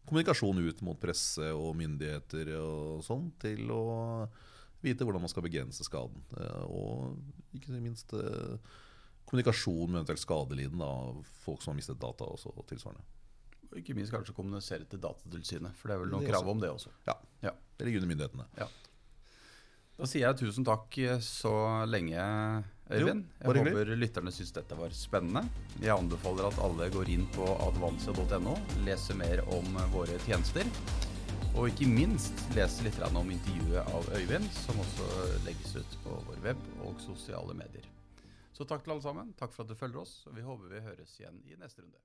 kommunikasjon 0.08 0.64
ut 0.64 0.80
mot 0.88 1.02
presse 1.02 1.52
og 1.52 1.76
myndigheter 1.82 2.56
og 2.62 3.04
sånn, 3.06 3.28
til 3.44 3.68
å 3.76 3.84
vite 4.82 5.06
hvordan 5.06 5.26
man 5.28 5.34
skal 5.34 5.46
begrense 5.46 5.86
skaden. 5.86 6.24
Eh, 6.40 6.64
og 6.72 7.58
ikke 7.58 7.84
minst 7.84 8.16
eh, 8.16 8.56
kommunikasjon 9.28 9.90
med 9.90 10.02
eventuelt 10.02 10.24
skadelidende 10.24 10.92
folk 11.44 11.60
som 11.60 11.74
har 11.74 11.82
mistet 11.82 12.00
data 12.00 12.32
og 12.32 12.64
tilsvarende. 12.72 13.04
Og 13.72 13.80
ikke 13.80 13.96
minst 13.96 14.12
kanskje 14.12 14.36
kommunisere 14.36 14.86
til 14.92 15.00
Datatilsynet, 15.00 15.76
for 15.80 15.90
det 15.90 15.96
er 15.96 16.02
vel 16.04 16.12
noen 16.12 16.28
krav 16.28 16.48
om 16.52 16.60
det 16.60 16.72
også. 16.74 16.92
Ja. 17.08 17.16
Ja. 17.46 17.54
Det 17.78 17.88
ligger 17.88 18.04
under 18.04 18.12
myndighetene. 18.12 18.70
Da 20.02 20.08
sier 20.10 20.26
jeg 20.26 20.40
tusen 20.40 20.66
takk 20.66 20.96
så 21.24 21.54
lenge, 21.86 22.22
Øyvind. 22.92 23.24
Jeg 23.40 23.48
hyggelig. 23.48 23.72
håper 23.72 23.92
lytterne 24.02 24.34
syns 24.36 24.52
dette 24.56 24.76
var 24.76 24.92
spennende. 24.98 25.46
Jeg 25.80 25.94
anbefaler 25.94 26.50
at 26.50 26.60
alle 26.66 26.90
går 26.92 27.12
inn 27.14 27.24
på 27.32 27.46
advansia.no, 27.70 28.58
leser 28.88 29.16
mer 29.20 29.44
om 29.56 29.80
våre 29.94 30.18
tjenester. 30.26 30.68
Og 31.56 31.68
ikke 31.70 31.88
minst 31.88 32.44
lese 32.56 32.84
litt 32.84 33.00
om 33.08 33.32
intervjuet 33.32 33.88
av 33.96 34.08
Øyvind, 34.18 34.48
som 34.56 34.80
også 34.84 35.08
legges 35.46 35.76
ut 35.80 35.98
på 36.04 36.20
vår 36.28 36.44
web 36.50 36.68
og 36.88 37.00
sosiale 37.04 37.56
medier. 37.56 37.88
Så 38.56 38.68
takk 38.68 38.84
til 38.84 38.96
alle 38.96 39.04
sammen. 39.04 39.34
Takk 39.40 39.54
for 39.56 39.64
at 39.64 39.72
du 39.72 39.76
følger 39.80 40.04
oss, 40.04 40.22
og 40.28 40.36
vi 40.36 40.44
håper 40.46 40.72
vi 40.72 40.84
høres 40.86 41.16
igjen 41.20 41.40
i 41.48 41.56
neste 41.60 41.84
runde. 41.84 42.00